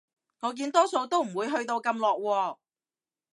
[0.39, 2.57] 我見多數都唔會去到咁落喎